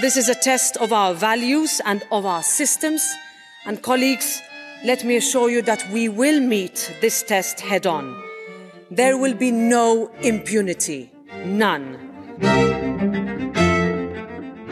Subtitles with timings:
[0.00, 3.02] This is a test of our values and of our systems.
[3.64, 4.40] And colleagues,
[4.84, 8.16] let me assure you that we will meet this test head on.
[8.90, 11.10] There will be no impunity.
[11.44, 11.98] None.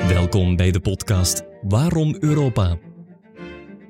[0.09, 2.79] Welkom bij de podcast Waarom Europa?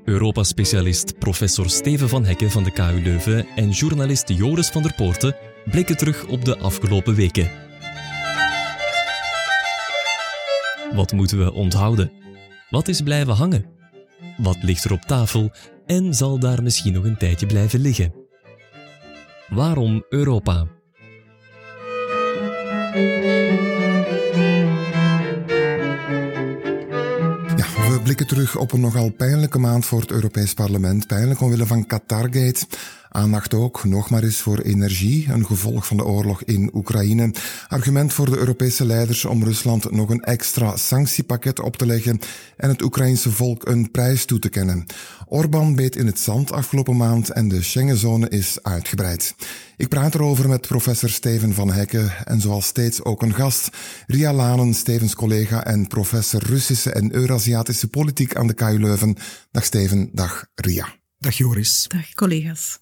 [0.05, 5.37] Europa-specialist professor Steven van Hekken van de KU Leuven en journalist Joris van der Poorten
[5.71, 7.70] blikken terug op de afgelopen weken.
[10.95, 12.13] Wat moeten we onthouden?
[12.71, 13.65] Wat is blijven hangen?
[14.37, 15.51] Wat ligt er op tafel
[15.87, 18.15] en zal daar misschien nog een tijdje blijven liggen?
[19.49, 20.67] Waarom Europa?
[27.57, 31.07] Ja, we blikken terug op een nogal pijnlijke maand voor het Europees Parlement.
[31.07, 32.67] Pijnlijk omwille van Qatargate.
[33.13, 37.35] Aandacht ook nog maar eens voor energie, een gevolg van de oorlog in Oekraïne.
[37.69, 42.19] Argument voor de Europese leiders om Rusland nog een extra sanctiepakket op te leggen
[42.57, 44.87] en het Oekraïnse volk een prijs toe te kennen.
[45.27, 49.35] Orbán beet in het zand afgelopen maand en de Schengenzone is uitgebreid.
[49.77, 53.69] Ik praat erover met professor Steven van Hekken en zoals steeds ook een gast,
[54.07, 59.17] Ria Lanen, Stevens collega en professor Russische en Eurasiatische politiek aan de KU Leuven.
[59.51, 60.99] Dag Steven, dag Ria.
[61.19, 61.85] Dag Joris.
[61.89, 62.79] Dag collega's.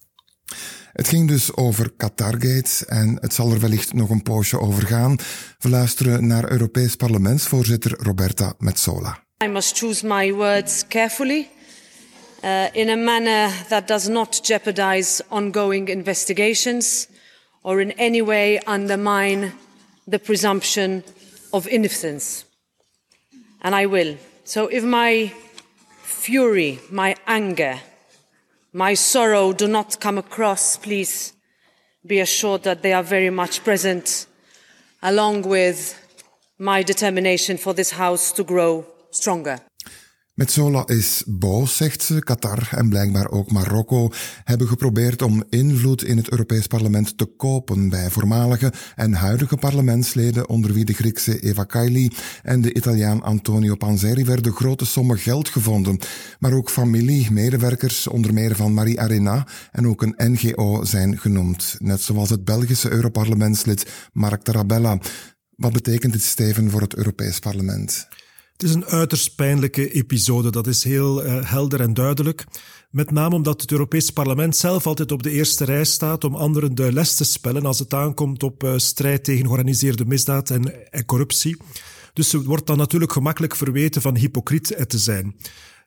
[0.93, 5.17] Het ging dus over Qatargate en het zal er wellicht nog een poosje over gaan.
[5.59, 9.23] We luisteren naar Europees Parlementsvoorzitter Roberta Metsola.
[9.43, 11.47] I must choose my words carefully
[12.43, 17.07] uh, in a manner that does not jeopardize ongoing investigations
[17.61, 19.51] or in any way undermine
[20.09, 21.03] the presumption
[21.49, 22.45] of innocence.
[23.61, 24.17] And I will.
[24.43, 25.33] So if my
[26.03, 27.79] fury, my anger,
[28.73, 31.33] My sorrow do not come across, please
[32.05, 34.27] be assured that they are very much present,
[35.01, 35.97] along with
[36.59, 39.59] my determination for this House to grow stronger.
[40.39, 42.19] Metsola is boos, zegt ze.
[42.23, 44.09] Qatar en blijkbaar ook Marokko
[44.43, 50.49] hebben geprobeerd om invloed in het Europees Parlement te kopen bij voormalige en huidige parlementsleden,
[50.49, 52.11] onder wie de Griekse Eva Kaili
[52.43, 55.99] en de Italiaan Antonio Panzeri, werden grote sommen geld gevonden.
[56.39, 61.75] Maar ook familie, medewerkers, onder meer van Marie Arena en ook een NGO zijn genoemd.
[61.79, 64.99] Net zoals het Belgische Europarlementslid Mark Tarabella.
[65.55, 68.07] Wat betekent dit, Steven, voor het Europees Parlement?
[68.59, 72.45] Het is een uiterst pijnlijke episode, dat is heel uh, helder en duidelijk.
[72.89, 76.75] Met name omdat het Europees Parlement zelf altijd op de eerste rij staat om anderen
[76.75, 81.05] de les te spellen als het aankomt op uh, strijd tegen georganiseerde misdaad en, en
[81.05, 81.57] corruptie.
[82.13, 85.35] Dus het wordt dan natuurlijk gemakkelijk verweten van hypocriet te zijn.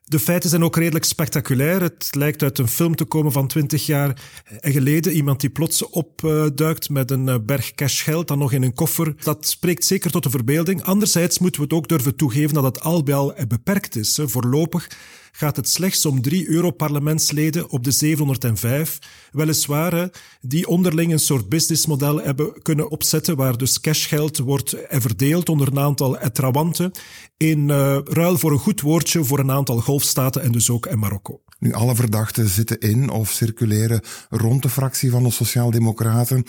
[0.03, 1.81] De feiten zijn ook redelijk spectaculair.
[1.81, 4.21] Het lijkt uit een film te komen van twintig jaar
[4.61, 5.13] geleden.
[5.13, 9.15] Iemand die plots opduikt met een berg cashgeld, dan nog in een koffer.
[9.23, 10.83] Dat spreekt zeker tot de verbeelding.
[10.83, 14.19] Anderzijds moeten we het ook durven toegeven dat het al bij al beperkt is.
[14.23, 14.89] Voorlopig
[15.35, 18.99] gaat het slechts om drie Europarlementsleden op de 705.
[19.31, 20.09] Weliswaar
[20.41, 25.79] die onderling een soort businessmodel hebben kunnen opzetten waar dus cashgeld wordt verdeeld onder een
[25.79, 26.91] aantal trawanten
[27.37, 30.99] in uh, ruil voor een goed woordje voor een aantal golfstaten en dus ook in
[30.99, 31.41] Marokko.
[31.59, 36.45] Nu, alle verdachten zitten in of circuleren rond de fractie van de Sociaaldemocraten.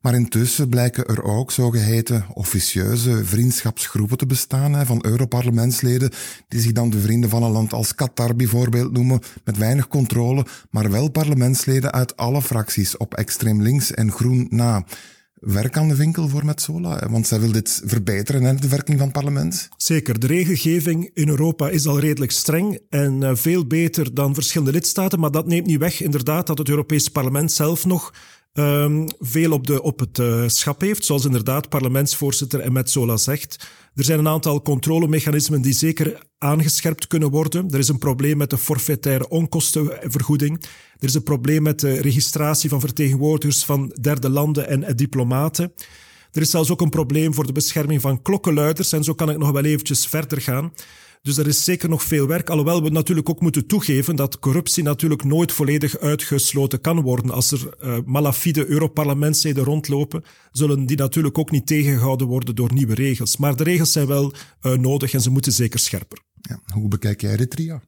[0.00, 6.10] Maar intussen blijken er ook zogeheten officieuze vriendschapsgroepen te bestaan van Europarlementsleden,
[6.48, 10.46] die zich dan de vrienden van een land als Qatar bijvoorbeeld noemen, met weinig controle,
[10.70, 14.84] maar wel parlementsleden uit alle fracties op extreem links en groen na.
[15.34, 19.06] Werk aan de winkel voor Metsola, want zij wil dit verbeteren, hè, de werking van
[19.06, 19.68] het parlement.
[19.76, 25.20] Zeker, de regelgeving in Europa is al redelijk streng en veel beter dan verschillende lidstaten,
[25.20, 28.12] maar dat neemt niet weg inderdaad dat het Europees Parlement zelf nog
[28.52, 33.68] um, veel op, de, op het uh, schap heeft, zoals inderdaad parlementsvoorzitter en Metzola zegt.
[33.94, 37.70] Er zijn een aantal controlemechanismen die zeker aangescherpt kunnen worden.
[37.70, 40.64] Er is een probleem met de forfaitaire onkostenvergoeding.
[40.98, 45.72] Er is een probleem met de registratie van vertegenwoordigers van derde landen en diplomaten.
[46.32, 49.38] Er is zelfs ook een probleem voor de bescherming van klokkenluiders en zo kan ik
[49.38, 50.72] nog wel eventjes verder gaan.
[51.22, 54.82] Dus er is zeker nog veel werk, alhoewel we natuurlijk ook moeten toegeven dat corruptie
[54.82, 57.30] natuurlijk nooit volledig uitgesloten kan worden.
[57.30, 62.94] Als er uh, malafide Europarlementsleden rondlopen, zullen die natuurlijk ook niet tegengehouden worden door nieuwe
[62.94, 63.36] regels.
[63.36, 64.32] Maar de regels zijn wel
[64.62, 66.18] uh, nodig en ze moeten zeker scherper.
[66.40, 67.82] Ja, hoe bekijk jij dit, Ria?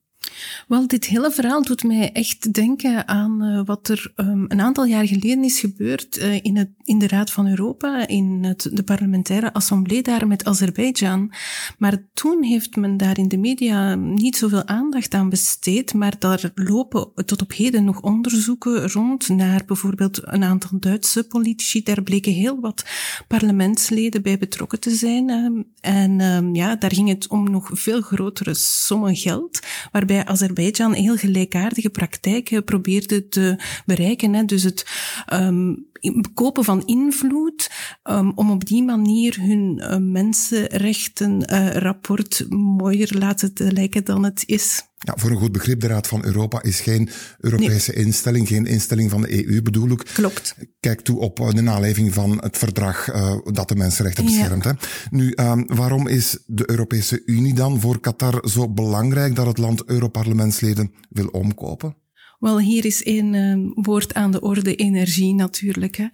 [0.68, 4.84] Wel, dit hele verhaal doet mij echt denken aan uh, wat er um, een aantal
[4.84, 8.82] jaar geleden is gebeurd uh, in, het, in de Raad van Europa, in het, de
[8.82, 11.32] parlementaire assemblée daar met Azerbeidzjan.
[11.78, 16.50] Maar toen heeft men daar in de media niet zoveel aandacht aan besteed, maar daar
[16.54, 21.82] lopen tot op heden nog onderzoeken rond naar bijvoorbeeld een aantal Duitse politici.
[21.82, 22.84] Daar bleken heel wat
[23.28, 25.28] parlementsleden bij betrokken te zijn.
[25.28, 29.60] Uh, en um, ja, daar ging het om nog veel grotere sommen geld,
[29.92, 34.34] waarbij Azerbeidzjan heel gelijkaardige praktijken probeerde te bereiken.
[34.34, 34.44] Hè.
[34.44, 34.86] Dus het
[35.32, 35.86] um,
[36.34, 37.70] kopen van invloed,
[38.10, 44.42] um, om op die manier hun uh, mensenrechtenrapport uh, mooier laten te lijken dan het
[44.46, 44.82] is.
[44.98, 47.08] Ja, voor een goed begrip, de Raad van Europa is geen
[47.38, 48.04] Europese nee.
[48.04, 50.10] instelling, geen instelling van de EU bedoel ik.
[50.14, 50.54] Klopt.
[50.80, 54.64] Kijk toe op de naleving van het verdrag uh, dat de mensenrechten beschermt.
[54.64, 54.70] Ja.
[54.70, 54.76] Hè.
[55.16, 59.84] Nu, um, waarom is de Europese Unie dan voor Qatar zo belangrijk dat het land
[59.84, 62.01] Europarlementsleden wil omkopen?
[62.42, 65.96] Wel, hier is één um, woord aan de orde, energie natuurlijk.
[65.96, 66.06] Hè.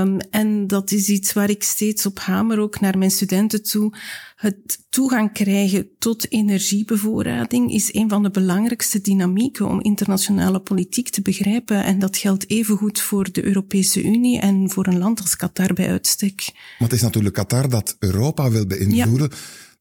[0.00, 3.92] Um, en dat is iets waar ik steeds op hamer, ook naar mijn studenten toe.
[4.36, 11.22] Het toegang krijgen tot energiebevoorrading is een van de belangrijkste dynamieken om internationale politiek te
[11.22, 11.84] begrijpen.
[11.84, 15.88] En dat geldt evengoed voor de Europese Unie en voor een land als Qatar bij
[15.90, 16.50] uitstek.
[16.52, 19.28] Maar het is natuurlijk Qatar dat Europa wil beïnvloeden.
[19.30, 19.36] Ja.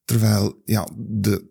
[0.09, 1.43] Terwijl ja, de,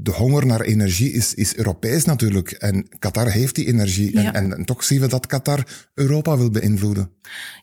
[0.00, 2.50] de honger naar energie is, is Europees natuurlijk.
[2.50, 4.12] En Qatar heeft die energie.
[4.12, 4.32] Ja.
[4.32, 7.10] En, en, toch zien we dat Qatar Europa wil beïnvloeden.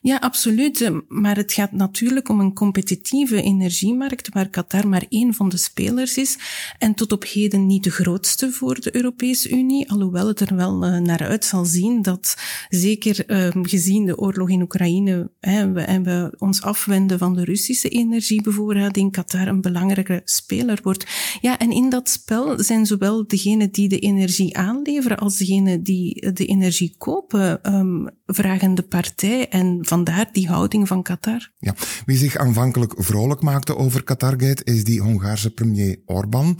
[0.02, 0.90] Ja, absoluut.
[1.08, 6.16] Maar het gaat natuurlijk om een competitieve energiemarkt waar Qatar maar één van de spelers
[6.16, 6.38] is.
[6.78, 9.90] En tot op heden niet de grootste voor de Europese Unie.
[9.90, 12.36] Alhoewel het er wel uh, naar uit zal zien dat
[12.68, 17.44] zeker uh, gezien de oorlog in Oekraïne hè, we, en we ons afwenden van de
[17.44, 20.40] Russische energiebevoorrading, Qatar een belangrijke speler
[20.82, 21.06] wordt.
[21.40, 26.32] Ja, en in dat spel zijn zowel degenen die de energie aanleveren als degenen die
[26.32, 29.48] de energie kopen um, vragende partij.
[29.48, 31.52] En vandaar die houding van Qatar.
[31.58, 31.74] Ja,
[32.04, 36.58] wie zich aanvankelijk vrolijk maakte over Qatargate is die Hongaarse premier Orbán.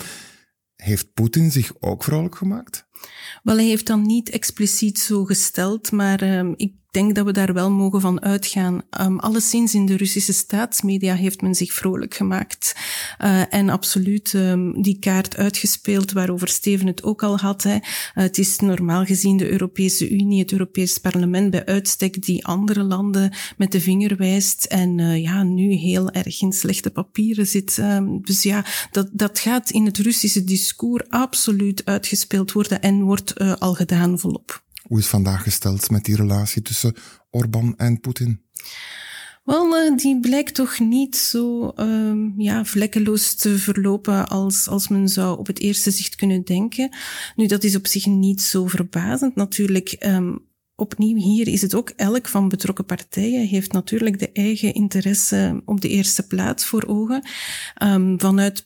[0.76, 2.86] Heeft Poetin zich ook vrolijk gemaakt?
[3.42, 7.52] Wel, hij heeft dan niet expliciet zo gesteld, maar um, ik denk dat we daar
[7.52, 8.82] wel mogen van uitgaan.
[9.00, 12.76] Um, alleszins in de Russische staatsmedia heeft men zich vrolijk gemaakt.
[13.20, 17.62] Uh, en absoluut um, die kaart uitgespeeld waarover Steven het ook al had.
[17.62, 17.74] Hè.
[17.74, 17.80] Uh,
[18.12, 23.32] het is normaal gezien de Europese Unie, het Europees Parlement bij uitstek die andere landen
[23.56, 27.82] met de vinger wijst en uh, ja, nu heel erg in slechte papieren zit.
[28.22, 33.74] Dus ja, dat, dat gaat in het Russische discours absoluut uitgespeeld worden en wordt al
[33.74, 34.62] gedaan volop.
[34.82, 36.94] Hoe is vandaag gesteld met die relatie tussen
[37.30, 38.42] Orbán en Poetin?
[39.44, 45.08] Wel, uh, die blijkt toch niet zo um, ja, vlekkeloos te verlopen als, als men
[45.08, 46.96] zou op het eerste zicht kunnen denken.
[47.36, 49.34] Nu, dat is op zich niet zo verbazend.
[49.34, 50.38] Natuurlijk, um,
[50.74, 55.80] opnieuw hier is het ook elk van betrokken partijen heeft natuurlijk de eigen interesse op
[55.80, 57.22] de eerste plaats voor ogen.
[57.82, 58.64] Um, vanuit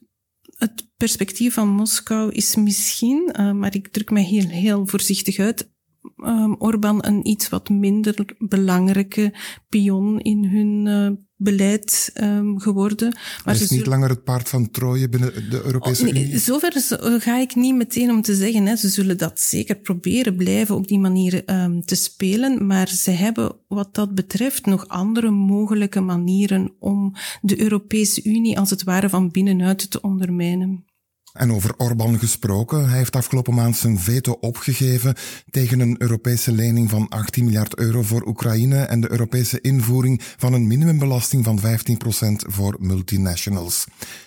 [0.57, 5.71] het perspectief van Moskou is misschien, uh, maar ik druk mij hier heel voorzichtig uit,
[6.17, 9.35] um, Orbán een iets wat minder belangrijke
[9.69, 13.09] pion in hun uh, beleid um, geworden.
[13.13, 13.89] Maar Hij is niet zullen...
[13.89, 16.39] langer het paard van Troje binnen de Europese oh, nee, Unie?
[16.39, 16.73] Zover
[17.21, 18.67] ga ik niet meteen om te zeggen.
[18.67, 18.77] Hè.
[18.77, 22.67] Ze zullen dat zeker proberen blijven op die manier um, te spelen.
[22.67, 28.71] Maar ze hebben wat dat betreft nog andere mogelijke manieren om de Europese Unie als
[28.71, 30.85] het ware van binnenuit te ondermijnen.
[31.37, 35.15] En over Orbán gesproken, hij heeft afgelopen maand zijn veto opgegeven
[35.51, 40.53] tegen een Europese lening van 18 miljard euro voor Oekraïne en de Europese invoering van
[40.53, 41.63] een minimumbelasting van 15%
[42.37, 43.85] voor multinationals.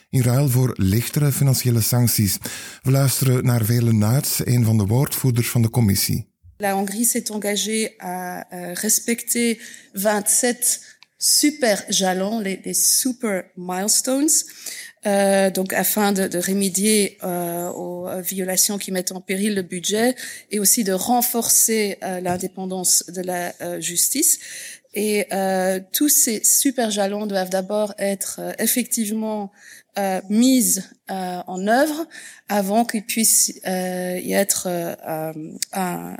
[0.09, 2.37] In ruil voor lichtere financiële sancties.
[2.81, 6.27] We luisteren naar Vele Nuits, een van de woordvoerders van de commissie.
[6.57, 9.57] La Hongrie s'est engagée à euh, respecter
[9.93, 14.45] 27 super jalons, les, super milestones.
[15.05, 20.15] Euh, donc afin de, de remédier euh, aux violations qui mettent en péril le budget
[20.51, 24.39] et aussi de renforcer euh, l'indépendance de la euh, justice.
[24.93, 29.51] Et euh, tous ces super jalons doivent d'abord être euh, effectivement
[29.97, 32.07] euh, mise euh, en œuvre
[32.47, 35.33] avant qu'il puisse euh, y être euh,
[35.73, 36.15] un,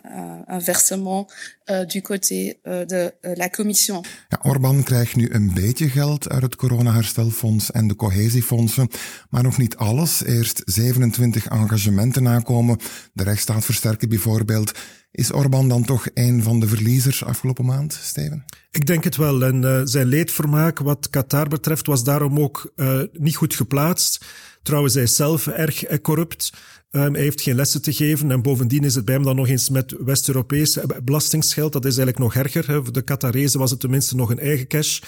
[0.48, 1.28] un, versement
[1.70, 4.04] euh, du côté euh, de la commission.
[4.30, 8.88] Ja, Orbán krijgt nu een beetje geld uit het coronaherstelfonds en de cohesiefondsen,
[9.30, 10.24] maar nog niet alles.
[10.24, 12.78] Eerst 27 engagementen nakomen,
[13.14, 14.72] de rechtsstaat versterken bijvoorbeeld.
[15.12, 18.46] Is Orbán dan toch een van de verliezers afgelopen maand, Steven?
[18.72, 19.44] Ik denk het wel.
[19.44, 24.25] En uh, zijn leedvermaak wat Qatar betreft was daarom ook uh, niet goed geplaatst.
[24.63, 26.54] Trouwens, hij is zelf erg eh, corrupt.
[26.92, 29.48] Um, hij heeft geen lessen te geven en bovendien is het bij hem dan nog
[29.48, 31.74] eens met West-Europees belastingsgeld.
[31.74, 32.68] Dat is eigenlijk nog erger.
[32.68, 32.84] Hè.
[32.84, 35.00] Voor de Qatarezen was het tenminste nog een eigen cash.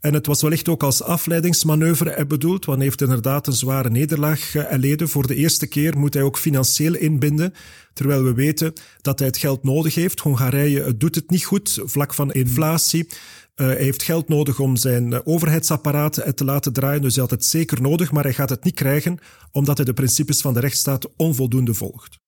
[0.00, 4.54] En het was wellicht ook als afleidingsmanoeuvre bedoeld, want hij heeft inderdaad een zware nederlaag
[4.54, 5.08] erleden.
[5.08, 7.54] Voor de eerste keer moet hij ook financieel inbinden,
[7.92, 10.20] terwijl we weten dat hij het geld nodig heeft.
[10.20, 13.06] Hongarije doet het niet goed, vlak van inflatie.
[13.06, 17.30] Uh, hij heeft geld nodig om zijn uh, overheidsapparaat te laten draaien, dus hij had
[17.30, 19.18] het zeker nodig, maar hij gaat het niet krijgen
[19.52, 22.18] omdat hij de principes van de rechtsstaat onvoldoende volgt.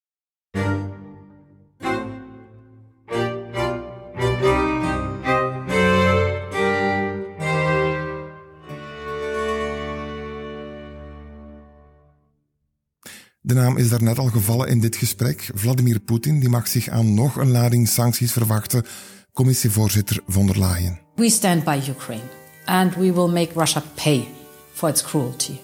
[13.50, 15.50] De naam is daarnet al gevallen in dit gesprek.
[15.54, 18.84] Vladimir Poetin die mag zich aan nog een lading sancties verwachten.
[19.32, 21.00] Commissievoorzitter von der Leyen.
[21.14, 22.28] We stand by Ukraine
[22.64, 24.28] and we will make Russia pay
[24.72, 25.60] for its cruelty.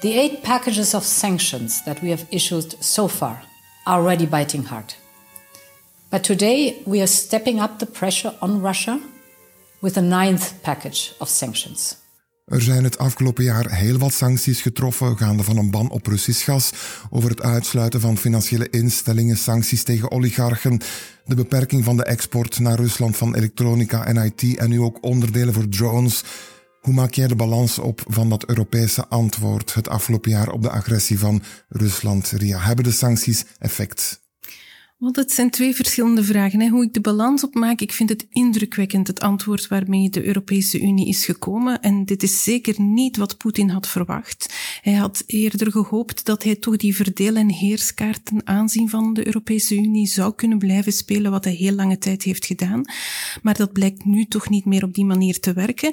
[0.00, 3.44] The eight packages of sanctions that we have issued so far
[3.82, 4.96] are already biting hard.
[6.08, 9.00] But today we are stepping up the pressure on Russia
[9.80, 11.99] with a ninth package of sanctions.
[12.50, 16.44] Er zijn het afgelopen jaar heel wat sancties getroffen, gaande van een ban op Russisch
[16.44, 16.72] gas,
[17.10, 20.80] over het uitsluiten van financiële instellingen, sancties tegen oligarchen,
[21.24, 25.54] de beperking van de export naar Rusland van elektronica en IT en nu ook onderdelen
[25.54, 26.24] voor drones.
[26.80, 30.70] Hoe maak jij de balans op van dat Europese antwoord het afgelopen jaar op de
[30.70, 32.30] agressie van Rusland?
[32.30, 34.20] Ria, hebben de sancties effect?
[35.00, 36.60] Want het zijn twee verschillende vragen.
[36.60, 36.68] Hè.
[36.68, 41.08] Hoe ik de balans opmaak, ik vind het indrukwekkend, het antwoord waarmee de Europese Unie
[41.08, 41.80] is gekomen.
[41.80, 44.54] En dit is zeker niet wat Poetin had verwacht.
[44.82, 49.26] Hij had eerder gehoopt dat hij toch die verdeel- en heerskaart ten aanzien van de
[49.26, 52.84] Europese Unie zou kunnen blijven spelen, wat hij heel lange tijd heeft gedaan.
[53.42, 55.92] Maar dat blijkt nu toch niet meer op die manier te werken.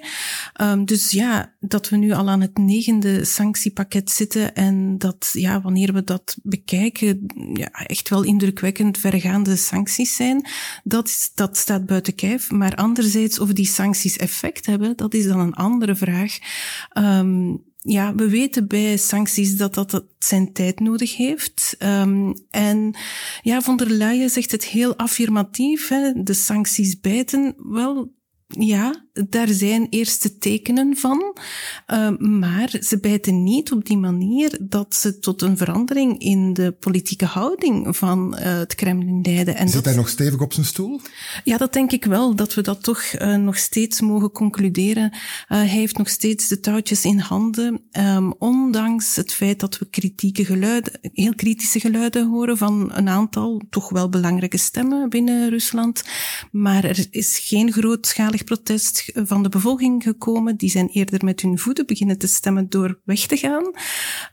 [0.61, 5.61] Um, dus ja, dat we nu al aan het negende sanctiepakket zitten en dat, ja,
[5.61, 10.47] wanneer we dat bekijken, ja, echt wel indrukwekkend vergaande sancties zijn,
[10.83, 12.51] dat, dat staat buiten kijf.
[12.51, 16.37] Maar anderzijds, of die sancties effect hebben, dat is dan een andere vraag.
[16.97, 21.75] Um, ja, we weten bij sancties dat dat zijn tijd nodig heeft.
[21.79, 22.95] Um, en
[23.41, 25.87] ja, von der Leyen zegt het heel affirmatief.
[25.87, 27.55] Hè, de sancties bijten.
[27.57, 28.15] Wel,
[28.47, 31.37] ja, daar zijn eerste tekenen van,
[31.87, 36.71] uh, maar ze bijten niet op die manier dat ze tot een verandering in de
[36.71, 39.55] politieke houding van uh, het Kremlin leiden.
[39.55, 41.01] En Zit dat, hij nog stevig op zijn stoel?
[41.43, 45.13] Ja, dat denk ik wel, dat we dat toch uh, nog steeds mogen concluderen.
[45.47, 50.45] hij heeft nog steeds de touwtjes in handen, um, ondanks het feit dat we kritieke
[50.45, 56.03] geluiden, heel kritische geluiden horen van een aantal toch wel belangrijke stemmen binnen Rusland.
[56.51, 57.73] Maar er is geen
[58.43, 60.57] protest van de bevolking gekomen.
[60.57, 63.71] Die zijn eerder met hun voeten beginnen te stemmen door weg te gaan.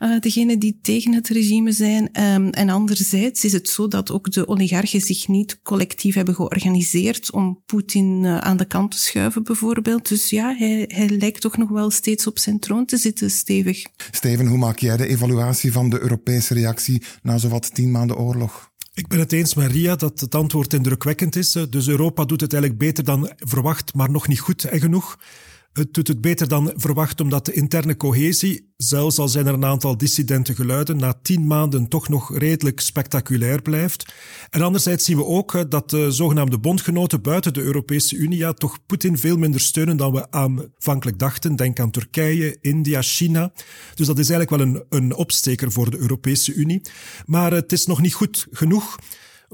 [0.00, 2.23] Uh, degenen die tegen het regime zijn.
[2.23, 7.32] Um, en anderzijds is het zo dat ook de oligarchen zich niet collectief hebben georganiseerd
[7.32, 10.08] om Poetin uh, aan de kant te schuiven, bijvoorbeeld.
[10.08, 13.87] Dus ja, hij, hij lijkt toch nog wel steeds op zijn troon te zitten, stevig.
[14.11, 18.73] Steven, hoe maak jij de evaluatie van de Europese reactie na zowat tien maanden oorlog?
[18.95, 21.53] Ik ben het eens met Ria dat het antwoord indrukwekkend is.
[21.71, 25.19] Dus Europa doet het eigenlijk beter dan verwacht, maar nog niet goed en genoeg.
[25.75, 29.64] Het doet het beter dan verwacht omdat de interne cohesie, zelfs al zijn er een
[29.64, 34.14] aantal dissidente geluiden, na tien maanden toch nog redelijk spectaculair blijft.
[34.50, 38.78] En anderzijds zien we ook dat de zogenaamde bondgenoten buiten de Europese Unie ja, toch
[38.87, 41.57] Poetin veel minder steunen dan we aanvankelijk dachten.
[41.57, 43.52] Denk aan Turkije, India, China.
[43.95, 46.81] Dus dat is eigenlijk wel een, een opsteker voor de Europese Unie.
[47.26, 48.97] Maar het is nog niet goed genoeg.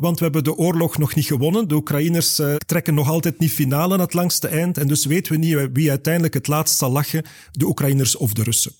[0.00, 1.68] Want we hebben de oorlog nog niet gewonnen.
[1.68, 4.78] De Oekraïners uh, trekken nog altijd niet finale aan het langste eind.
[4.78, 8.42] En dus weten we niet wie uiteindelijk het laatst zal lachen, de Oekraïners of de
[8.42, 8.72] Russen.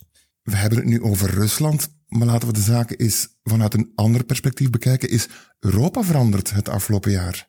[0.42, 4.24] We hebben het nu over Rusland, maar laten we de zaken eens vanuit een ander
[4.24, 5.10] perspectief bekijken.
[5.10, 7.48] Is Europa veranderd het afgelopen jaar?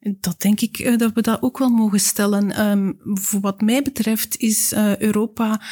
[0.00, 2.68] Dat denk ik uh, dat we dat ook wel mogen stellen.
[2.68, 5.62] Um, voor wat mij betreft is uh, Europa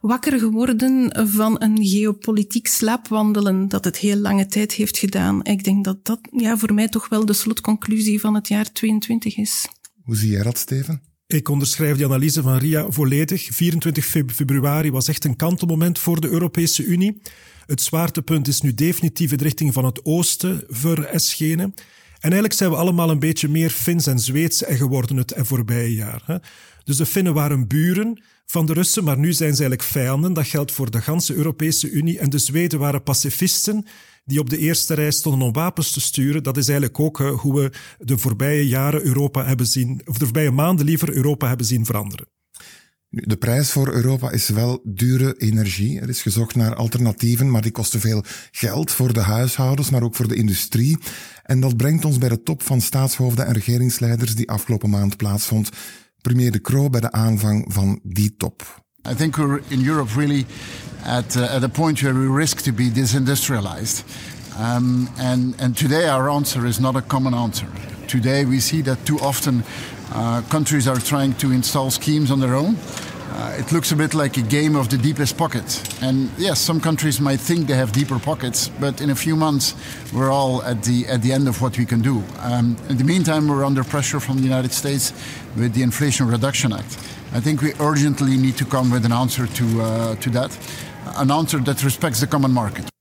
[0.00, 5.44] wakker geworden van een geopolitiek slaapwandelen dat het heel lange tijd heeft gedaan.
[5.44, 9.36] Ik denk dat dat ja, voor mij toch wel de slotconclusie van het jaar 22
[9.36, 9.68] is.
[10.04, 11.02] Hoe zie jij dat, Steven?
[11.26, 13.48] Ik onderschrijf die analyse van Ria volledig.
[13.50, 17.20] 24 februari was echt een kantelmoment voor de Europese Unie.
[17.66, 21.74] Het zwaartepunt is nu definitief in de richting van het oosten verschenen.
[22.22, 26.22] En eigenlijk zijn we allemaal een beetje meer Fins en Zweeds geworden het voorbije jaar.
[26.26, 26.36] Hè.
[26.84, 30.32] Dus de Finnen waren buren van de Russen, maar nu zijn ze eigenlijk vijanden.
[30.32, 32.18] Dat geldt voor de ganse Europese Unie.
[32.18, 33.86] En de Zweden waren pacifisten
[34.24, 36.42] die op de eerste rij stonden om wapens te sturen.
[36.42, 40.50] Dat is eigenlijk ook hoe we de voorbije jaren Europa hebben zien, of de voorbije
[40.50, 42.26] maanden liever Europa hebben zien veranderen.
[43.14, 46.00] De prijs voor Europa is wel dure energie.
[46.00, 50.14] Er is gezocht naar alternatieven, maar die kosten veel geld voor de huishoudens, maar ook
[50.14, 50.98] voor de industrie.
[51.42, 55.68] En dat brengt ons bij de top van staatshoofden en regeringsleiders die afgelopen maand plaatsvond.
[56.20, 58.84] Premier De Croo bij de aanvang van die top.
[59.10, 60.46] I think we're in Europe really
[61.04, 64.04] at, uh, at a point where we risk to be disindustrialized.
[64.60, 67.68] Um, and, and today our answer is not a common answer.
[68.06, 69.64] Today we see that too often
[70.48, 72.76] countries are trying to install schemes on their own.
[73.32, 75.64] Uh, it looks a bit like a game of the deepest pocket.
[76.02, 79.74] And yes, some countries might think they have deeper pockets, but in a few months
[80.12, 82.22] we're all at the at the end of what we can do.
[82.40, 85.12] Um, in the meantime, we're under pressure from the United States
[85.56, 86.98] with the Inflation Reduction Act.
[87.32, 90.50] I think we urgently need to come with an answer to uh, to that,
[91.16, 92.91] an answer that respects the common market.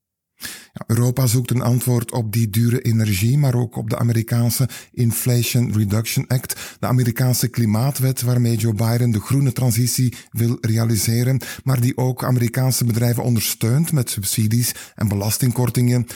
[0.88, 6.28] Europa zoekt een antwoord op die dure energie, maar ook op de Amerikaanse Inflation Reduction
[6.28, 12.24] Act, de Amerikaanse klimaatwet waarmee Joe Biden de groene transitie wil realiseren, maar die ook
[12.24, 16.08] Amerikaanse bedrijven ondersteunt met subsidies en belastingkortingen.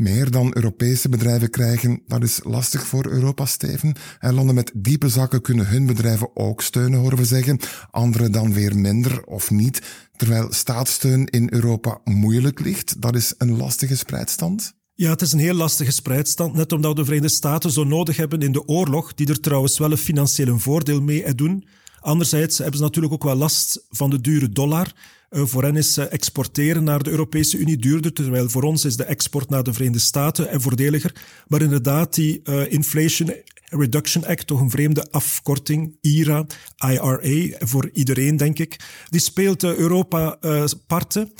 [0.00, 3.94] Meer dan Europese bedrijven krijgen, dat is lastig voor Europa, Steven.
[4.18, 7.58] En landen met diepe zakken kunnen hun bedrijven ook steunen, horen we zeggen.
[7.90, 9.82] Anderen dan weer minder of niet.
[10.20, 13.02] Terwijl staatssteun in Europa moeilijk ligt.
[13.02, 14.74] Dat is een lastige spreidstand.
[14.94, 18.40] Ja, het is een heel lastige spreidstand, net omdat de Verenigde Staten zo nodig hebben
[18.40, 21.66] in de oorlog, die er trouwens wel een financieel voordeel mee doen.
[22.00, 24.92] Anderzijds hebben ze natuurlijk ook wel last van de dure dollar.
[25.30, 28.96] Uh, voor hen is uh, exporteren naar de Europese Unie duurder, terwijl voor ons is
[28.96, 31.14] de export naar de Verenigde Staten en voordeliger.
[31.46, 33.32] Maar inderdaad, die Inflation
[33.70, 36.46] Reduction Act, toch een vreemde afkorting, IRA,
[36.76, 40.38] IRA, voor iedereen denk ik, die speelt Europa
[40.86, 41.32] parten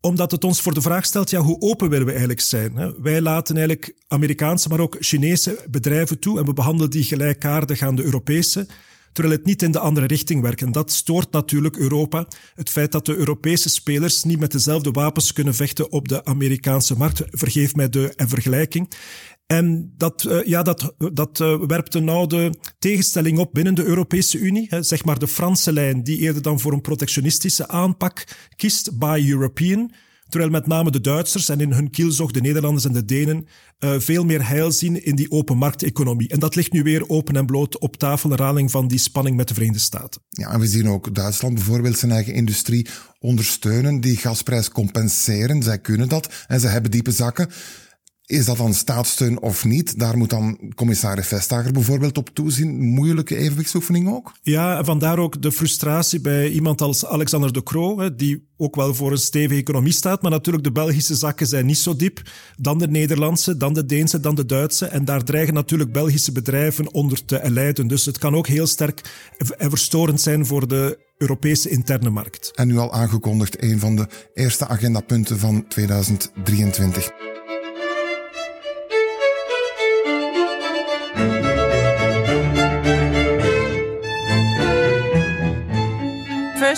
[0.00, 2.94] omdat het ons voor de vraag stelt, ja, hoe open willen we eigenlijk zijn?
[3.02, 7.94] Wij laten eigenlijk Amerikaanse, maar ook Chinese bedrijven toe en we behandelen die gelijkaardig aan
[7.94, 8.66] de Europese
[9.12, 10.62] terwijl het niet in de andere richting werkt.
[10.62, 12.26] En dat stoort natuurlijk Europa.
[12.54, 16.96] Het feit dat de Europese spelers niet met dezelfde wapens kunnen vechten op de Amerikaanse
[16.96, 17.22] markt.
[17.30, 18.90] Vergeef mij de vergelijking.
[19.48, 24.38] En dat, uh, ja, dat, dat uh, werpt een oude tegenstelling op binnen de Europese
[24.38, 24.66] Unie.
[24.68, 28.24] Hè, zeg maar de Franse lijn, die eerder dan voor een protectionistische aanpak
[28.56, 29.92] kiest, by European.
[30.28, 33.46] Terwijl met name de Duitsers en in hun kielzog de Nederlanders en de Denen
[33.78, 36.28] uh, veel meer heil zien in die open markteconomie.
[36.28, 39.48] En dat ligt nu weer open en bloot op tafel, herhaling van die spanning met
[39.48, 40.22] de Verenigde Staten.
[40.28, 42.86] Ja, en we zien ook Duitsland bijvoorbeeld zijn eigen industrie
[43.18, 45.62] ondersteunen, die gasprijs compenseren.
[45.62, 47.50] Zij kunnen dat en ze hebben diepe zakken.
[48.28, 49.98] Is dat dan staatssteun of niet?
[49.98, 52.80] Daar moet dan commissaris Vestager bijvoorbeeld op toezien.
[52.80, 54.32] Moeilijke evenwichtsoefening ook?
[54.42, 59.12] Ja, vandaar ook de frustratie bij iemand als Alexander de Croo, die ook wel voor
[59.12, 60.22] een stevige economie staat.
[60.22, 62.22] Maar natuurlijk, de Belgische zakken zijn niet zo diep.
[62.56, 64.86] Dan de Nederlandse, dan de Deense, dan de Duitse.
[64.86, 67.86] En daar dreigen natuurlijk Belgische bedrijven onder te lijden.
[67.86, 69.00] Dus het kan ook heel sterk
[69.56, 72.50] en verstorend zijn voor de Europese interne markt.
[72.54, 77.27] En nu al aangekondigd een van de eerste agendapunten van 2023.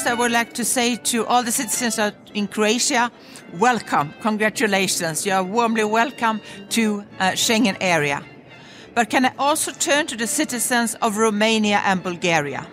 [0.01, 1.99] First, I would like to say to all the citizens
[2.33, 3.13] in Croatia,
[3.59, 5.27] welcome, congratulations.
[5.27, 8.25] You are warmly welcome to uh, Schengen area.
[8.95, 12.67] But can I also turn to the citizens of Romania and Bulgaria?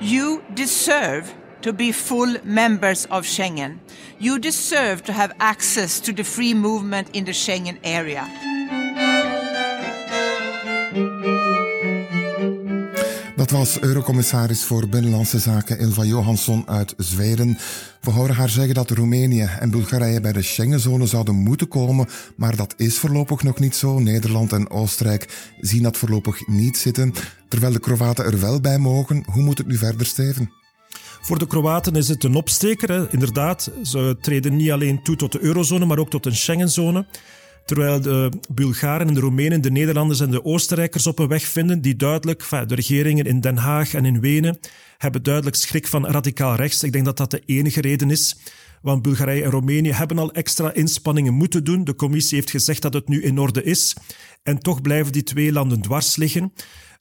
[0.00, 3.80] You deserve to be full members of Schengen.
[4.20, 8.30] You deserve to have access to the free movement in the Schengen area.
[13.40, 17.58] Dat was Eurocommissaris voor Binnenlandse Zaken Ilva Johansson uit Zweden.
[18.00, 22.56] We horen haar zeggen dat Roemenië en Bulgarije bij de Schengenzone zouden moeten komen, maar
[22.56, 23.98] dat is voorlopig nog niet zo.
[23.98, 27.14] Nederland en Oostenrijk zien dat voorlopig niet zitten,
[27.48, 29.24] terwijl de Kroaten er wel bij mogen.
[29.26, 30.52] Hoe moet het nu verder, Steven?
[31.20, 33.70] Voor de Kroaten is het een opsteker, inderdaad.
[33.82, 37.06] Ze treden niet alleen toe tot de eurozone, maar ook tot een Schengenzone.
[37.64, 41.80] Terwijl de Bulgaren en de Roemenen, de Nederlanders en de Oostenrijkers op een weg vinden
[41.80, 44.58] die duidelijk, de regeringen in Den Haag en in Wenen
[44.98, 46.82] hebben duidelijk schrik van radicaal rechts.
[46.82, 48.36] Ik denk dat dat de enige reden is.
[48.82, 51.84] Want Bulgarije en Roemenië hebben al extra inspanningen moeten doen.
[51.84, 53.96] De commissie heeft gezegd dat het nu in orde is.
[54.42, 56.52] En toch blijven die twee landen dwars liggen.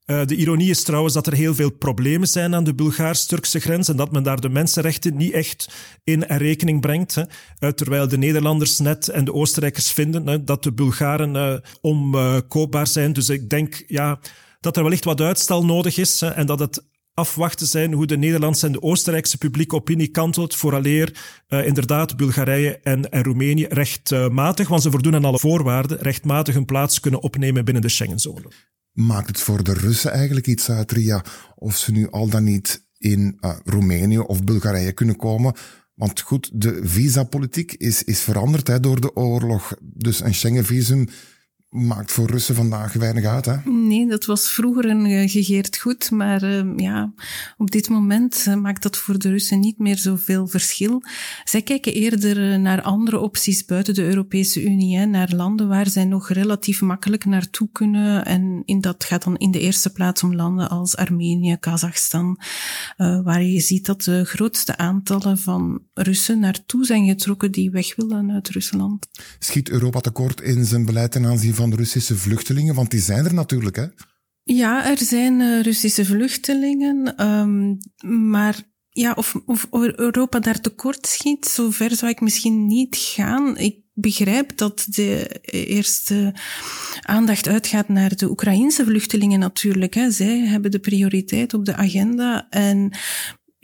[0.09, 3.87] Uh, de ironie is trouwens dat er heel veel problemen zijn aan de Bulgaars-Turkse grens
[3.89, 5.69] en dat men daar de mensenrechten niet echt
[6.03, 7.15] in rekening brengt.
[7.15, 7.21] Hè.
[7.59, 12.87] Uh, terwijl de Nederlanders net en de Oostenrijkers vinden hè, dat de Bulgaren uh, omkoopbaar
[12.87, 13.13] zijn.
[13.13, 14.19] Dus ik denk ja,
[14.59, 18.17] dat er wellicht wat uitstel nodig is hè, en dat het afwachten zijn hoe de
[18.17, 21.13] Nederlandse en de Oostenrijkse publieke opinie kantelt vooraleer
[21.47, 26.65] uh, inderdaad Bulgarije en, en Roemenië rechtmatig, want ze voldoen aan alle voorwaarden, rechtmatig hun
[26.65, 28.51] plaats kunnen opnemen binnen de Schengenzone.
[28.99, 31.23] Maakt het voor de Russen eigenlijk iets uit, Ria,
[31.55, 35.53] of ze nu al dan niet in uh, Roemenië of Bulgarije kunnen komen.
[35.93, 39.73] Want goed, de visapolitiek is, is veranderd hè, door de oorlog.
[39.81, 41.07] Dus een Schengen-visum
[41.69, 43.55] maakt voor Russen vandaag weinig uit, hè?
[43.65, 47.13] Nee, dat was vroeger een uh, gegeerd goed, maar uh, ja,
[47.57, 51.03] op dit moment uh, maakt dat voor de Russen niet meer zoveel verschil.
[51.43, 56.05] Zij kijken eerder naar andere opties buiten de Europese Unie, hè, naar landen waar zij
[56.05, 58.25] nog relatief makkelijk naartoe kunnen.
[58.25, 62.39] En in dat gaat dan in de eerste plaats om landen als Armenië, Kazachstan,
[62.97, 68.31] waar je ziet dat de grootste aantallen van Russen naartoe zijn getrokken die weg willen
[68.31, 69.07] uit Rusland.
[69.39, 72.75] Schiet Europa tekort in zijn beleid ten aanzien van de Russische vluchtelingen?
[72.75, 73.85] Want die zijn er natuurlijk, hè?
[74.43, 77.77] Ja, er zijn uh, Russische vluchtelingen, um,
[78.29, 83.57] maar ja, of, of Europa daar tekort schiet, zover zou ik misschien niet gaan.
[83.57, 86.33] Ik begrijp dat de eerste
[87.01, 89.93] aandacht uitgaat naar de Oekraïnse vluchtelingen natuurlijk.
[89.93, 90.11] Hè.
[90.11, 92.47] Zij hebben de prioriteit op de agenda.
[92.49, 92.91] En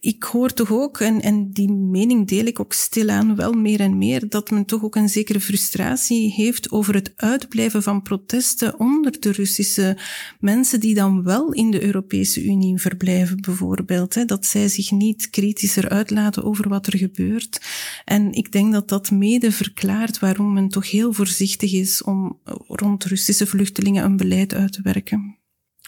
[0.06, 3.98] ik hoor toch ook, en, en die mening deel ik ook stilaan wel meer en
[3.98, 9.20] meer, dat men toch ook een zekere frustratie heeft over het uitblijven van protesten onder
[9.20, 9.98] de Russische
[10.40, 14.14] mensen die dan wel in de Europese Unie verblijven, bijvoorbeeld.
[14.14, 17.62] Hè, dat zij zich niet kritischer uitlaten over wat er gebeurt.
[18.04, 23.04] En ik denk dat dat mede verklaart waarom men toch heel voorzichtig is om rond
[23.04, 25.38] Russische vluchtelingen een beleid uit te werken.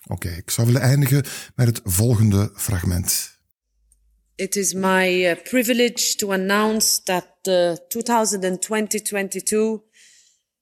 [0.08, 1.24] Oké, ik zou willen eindigen
[1.56, 3.37] met het volgende fragment.
[4.38, 9.82] It is my uh, privilege to announce that the 2020-22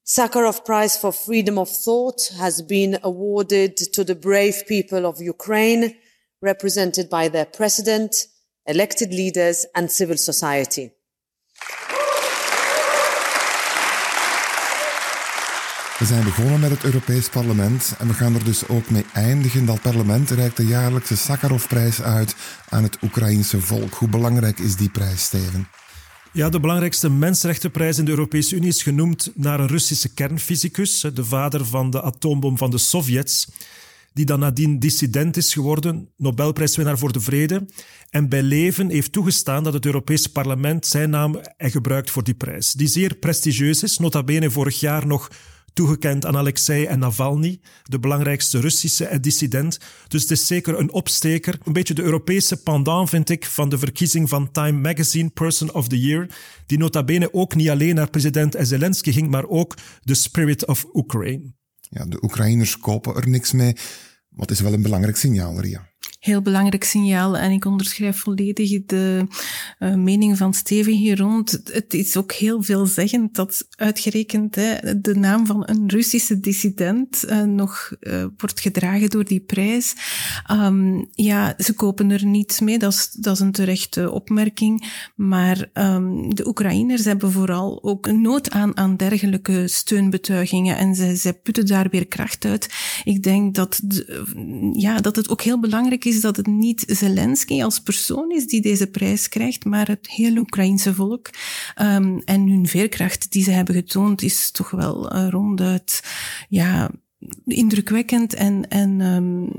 [0.05, 5.97] Sakharov Prize for Freedom of Thought has been awarded to the brave people of Ukraine,
[6.41, 8.27] represented by their president,
[8.65, 10.93] elected leaders and civil society.
[15.99, 19.65] We zijn begonnen met het Europees Parlement en we gaan er dus ook mee eindigen.
[19.65, 22.35] Dat parlement reikt de jaarlijkse Sakharovprijs uit
[22.69, 23.93] aan het Oekraïense volk.
[23.93, 25.67] Hoe belangrijk is die prijs, Steven?
[26.31, 31.25] Ja, de belangrijkste mensenrechtenprijs in de Europese Unie is genoemd naar een Russische kernfysicus, de
[31.25, 33.47] vader van de atoombom van de Sovjets,
[34.13, 37.65] die dan nadien dissident is geworden, Nobelprijswinnaar voor de Vrede,
[38.09, 42.73] en bij leven heeft toegestaan dat het Europese parlement zijn naam gebruikt voor die prijs,
[42.73, 45.29] die zeer prestigieus is, nota bene vorig jaar nog
[45.75, 49.79] toegekend aan Alexei en Navalny, de belangrijkste Russische dissident.
[50.07, 51.59] Dus het is zeker een opsteker.
[51.63, 55.87] Een beetje de Europese pendant, vind ik, van de verkiezing van Time Magazine Person of
[55.87, 56.27] the Year,
[56.65, 60.85] die nota bene ook niet alleen naar president Zelensky ging, maar ook The Spirit of
[60.93, 61.53] Ukraine.
[61.89, 63.75] Ja, de Oekraïners kopen er niks mee.
[64.29, 65.89] Wat is wel een belangrijk signaal, Ria?
[66.25, 69.27] Heel belangrijk signaal en ik onderschrijf volledig de
[69.79, 71.61] uh, mening van Steven hier rond.
[71.63, 77.43] Het is ook heel veelzeggend dat uitgerekend hè, de naam van een Russische dissident uh,
[77.43, 79.93] nog uh, wordt gedragen door die prijs.
[80.51, 84.93] Um, ja, ze kopen er niets mee, dat is, dat is een terechte opmerking.
[85.15, 91.65] Maar um, de Oekraïners hebben vooral ook nood aan, aan dergelijke steunbetuigingen en zij, putten
[91.65, 92.73] daar weer kracht uit.
[93.03, 93.81] Ik denk dat,
[94.73, 98.47] ja, dat het ook heel belangrijk is is dat het niet Zelensky als persoon is
[98.47, 101.29] die deze prijs krijgt, maar het hele Oekraïense volk.
[101.81, 106.03] Um, en hun veerkracht die ze hebben getoond is toch wel uh, ronduit
[106.49, 106.91] ja,
[107.45, 109.49] indrukwekkend en, en um,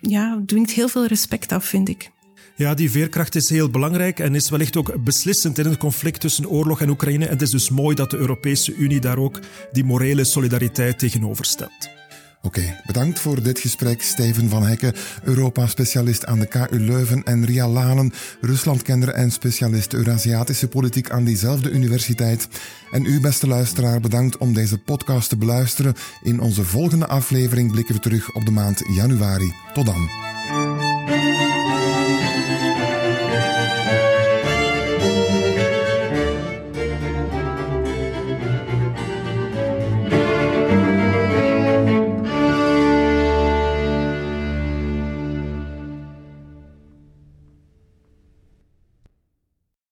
[0.00, 2.12] ja, dwingt heel veel respect af, vind ik.
[2.56, 6.48] Ja, die veerkracht is heel belangrijk en is wellicht ook beslissend in het conflict tussen
[6.48, 7.24] oorlog en Oekraïne.
[7.24, 9.40] En het is dus mooi dat de Europese Unie daar ook
[9.72, 11.93] die morele solidariteit tegenover stelt.
[12.44, 14.02] Oké, bedankt voor dit gesprek.
[14.02, 20.68] Steven van Hekken, Europa-specialist aan de KU Leuven en Ria Lanen, Ruslandkenner en specialist Eurasiatische
[20.68, 22.48] politiek aan diezelfde universiteit.
[22.90, 25.94] En u, beste luisteraar, bedankt om deze podcast te beluisteren.
[26.22, 29.52] In onze volgende aflevering blikken we terug op de maand januari.
[29.74, 30.08] Tot dan.